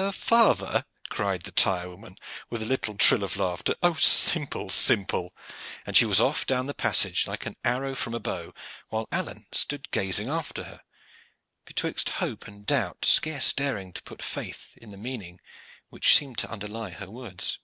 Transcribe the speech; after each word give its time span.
"Her 0.00 0.10
father!" 0.10 0.86
cried 1.10 1.42
the 1.42 1.50
tire 1.52 1.90
woman, 1.90 2.16
with 2.48 2.62
a 2.62 2.64
little 2.64 2.96
trill 2.96 3.22
of 3.22 3.36
laughter. 3.36 3.74
"Oh 3.82 3.92
simple, 3.92 4.70
simple!" 4.70 5.34
And 5.84 5.94
she 5.98 6.06
was 6.06 6.18
off 6.18 6.46
down 6.46 6.64
the 6.64 6.72
passage 6.72 7.26
like 7.26 7.46
arrow 7.62 7.94
from 7.94 8.14
bow, 8.22 8.54
while 8.88 9.06
Alleyne 9.12 9.44
stood 9.52 9.90
gazing 9.90 10.30
after 10.30 10.64
her, 10.64 10.80
betwixt 11.66 12.08
hope 12.24 12.46
and 12.48 12.64
doubt, 12.64 13.04
scarce 13.04 13.52
daring 13.52 13.92
to 13.92 14.02
put 14.02 14.22
faith 14.22 14.72
in 14.78 14.88
the 14.88 14.96
meaning 14.96 15.42
which 15.90 16.14
seemed 16.16 16.38
to 16.38 16.50
underlie 16.50 16.92
her 16.92 17.10
words. 17.10 17.58